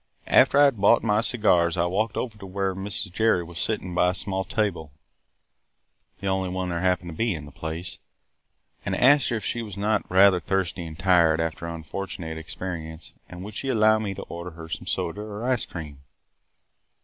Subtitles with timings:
[0.25, 3.11] After I had bought my cigars, I walked over to where Mrs.
[3.13, 4.91] Jerry was sitting by a small table
[6.19, 7.99] (the only one there happened to be in the place)
[8.83, 13.13] and asked her if she was not rather thirsty and tired after her unfortunate experience
[13.29, 15.99] and would she allow me to order her some soda or ice cream.